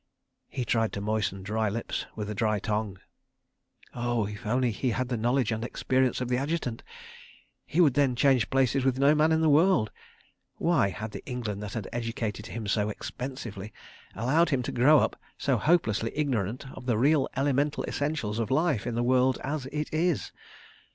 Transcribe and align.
He 0.57 0.65
tried 0.65 0.91
to 0.93 0.99
moisten 0.99 1.43
dry 1.43 1.69
lips 1.69 2.07
with 2.15 2.27
a 2.27 2.33
dry 2.33 2.57
tongue. 2.57 2.97
Oh, 3.93 4.25
if 4.25 4.47
only 4.47 4.71
he 4.71 4.89
had 4.89 5.09
the 5.09 5.15
knowledge 5.15 5.51
and 5.51 5.63
experience 5.63 6.19
of 6.19 6.27
the 6.27 6.37
Adjutant—he 6.39 7.79
would 7.79 7.93
then 7.93 8.15
change 8.15 8.49
places 8.49 8.83
with 8.83 8.97
no 8.97 9.13
man 9.13 9.31
in 9.31 9.41
the 9.41 9.47
world. 9.47 9.91
Why 10.55 10.89
had 10.89 11.11
the 11.11 11.23
England 11.27 11.61
that 11.61 11.73
had 11.73 11.87
educated 11.93 12.47
him 12.47 12.65
so 12.65 12.89
expensively, 12.89 13.73
allowed 14.15 14.49
him 14.49 14.63
to 14.63 14.71
grow 14.71 14.97
up 14.97 15.21
so 15.37 15.57
hopelessly 15.57 16.11
ignorant 16.17 16.65
of 16.71 16.87
the 16.87 16.97
real 16.97 17.29
elemental 17.37 17.83
essentials 17.83 18.39
of 18.39 18.49
life 18.49 18.87
in 18.87 18.95
the 18.95 19.03
World 19.03 19.37
As 19.43 19.67
It 19.67 19.93
Is? 19.93 20.31